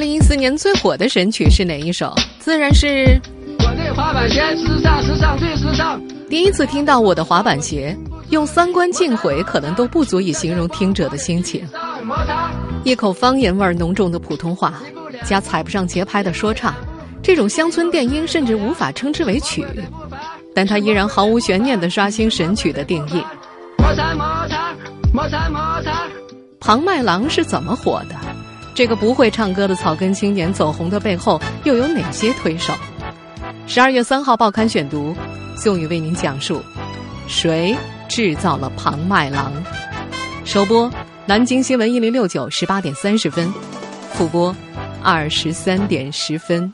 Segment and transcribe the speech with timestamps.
[0.00, 2.14] 零一四年最火的神曲是哪一首？
[2.38, 3.20] 自然是
[3.58, 6.00] 我的滑板鞋，时尚，时尚，最时尚。
[6.26, 7.94] 第一次听到我的滑板鞋，
[8.30, 11.68] 用三观尽毁可能都不足以形容听者的心情。
[12.02, 12.50] 摩擦，
[12.82, 14.80] 一口方言味浓重的普通话，
[15.22, 16.74] 加踩不上节拍的说唱，
[17.22, 19.66] 这种乡村电音甚至无法称之为曲，
[20.54, 23.22] 但它依然毫无悬念地刷新神曲的定义。
[23.76, 24.74] 摩擦，摩擦，
[25.12, 26.08] 摩擦，摩擦。
[26.58, 28.14] 庞麦郎是怎么火的？
[28.74, 32.72] 这个不会唱歌的草根青年走红的背后又有哪些推手？
[33.66, 35.14] 十二月三号报刊选读，
[35.56, 36.62] 宋宇为您讲述：
[37.28, 37.76] 谁
[38.08, 39.52] 制造了庞麦郎？
[40.44, 40.90] 首播
[41.26, 43.52] 南京新闻一零六九十八点三十分，
[44.12, 44.54] 复播
[45.02, 46.72] 二十三点十分。